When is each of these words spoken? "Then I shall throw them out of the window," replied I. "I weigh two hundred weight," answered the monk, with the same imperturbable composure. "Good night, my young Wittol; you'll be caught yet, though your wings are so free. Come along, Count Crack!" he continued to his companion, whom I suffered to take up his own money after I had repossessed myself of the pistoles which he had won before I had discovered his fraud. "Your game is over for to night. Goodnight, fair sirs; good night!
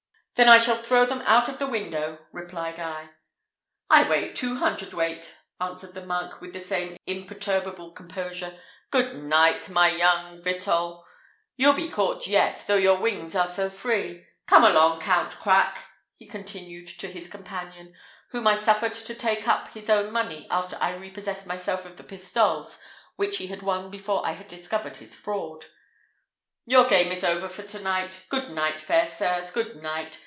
"Then 0.35 0.47
I 0.49 0.57
shall 0.57 0.77
throw 0.77 1.05
them 1.05 1.21
out 1.27 1.49
of 1.49 1.59
the 1.59 1.67
window," 1.67 2.25
replied 2.31 2.79
I. 2.79 3.09
"I 3.91 4.09
weigh 4.09 4.33
two 4.33 4.55
hundred 4.57 4.91
weight," 4.91 5.35
answered 5.59 5.93
the 5.93 6.03
monk, 6.05 6.41
with 6.41 6.53
the 6.53 6.59
same 6.59 6.97
imperturbable 7.05 7.91
composure. 7.91 8.57
"Good 8.89 9.15
night, 9.23 9.69
my 9.69 9.91
young 9.91 10.41
Wittol; 10.41 11.03
you'll 11.57 11.73
be 11.75 11.89
caught 11.89 12.25
yet, 12.25 12.63
though 12.65 12.73
your 12.77 12.97
wings 12.99 13.35
are 13.35 13.45
so 13.47 13.69
free. 13.69 14.25
Come 14.47 14.63
along, 14.63 15.01
Count 15.01 15.35
Crack!" 15.35 15.85
he 16.15 16.25
continued 16.25 16.87
to 16.87 17.07
his 17.09 17.29
companion, 17.29 17.93
whom 18.31 18.47
I 18.47 18.55
suffered 18.55 18.95
to 18.95 19.13
take 19.13 19.47
up 19.47 19.67
his 19.67 19.91
own 19.91 20.11
money 20.11 20.47
after 20.49 20.75
I 20.81 20.93
had 20.93 21.01
repossessed 21.01 21.45
myself 21.45 21.85
of 21.85 21.97
the 21.97 22.03
pistoles 22.03 22.79
which 23.15 23.37
he 23.37 23.45
had 23.47 23.61
won 23.61 23.91
before 23.91 24.25
I 24.25 24.31
had 24.31 24.47
discovered 24.47 24.95
his 24.95 25.13
fraud. 25.13 25.65
"Your 26.65 26.87
game 26.87 27.11
is 27.11 27.23
over 27.23 27.47
for 27.47 27.61
to 27.63 27.79
night. 27.81 28.25
Goodnight, 28.29 28.81
fair 28.81 29.05
sirs; 29.05 29.51
good 29.51 29.75
night! 29.75 30.19